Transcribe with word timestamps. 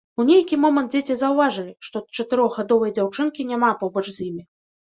У 0.21 0.23
нейкі 0.27 0.57
момант 0.61 0.89
дзеці 0.95 1.17
заўважылі, 1.19 1.73
што 1.89 2.03
чатырохгадовай 2.15 2.97
дзяўчынкі 2.99 3.47
няма 3.51 3.71
побач 3.83 4.05
з 4.09 4.17
імі. 4.31 4.43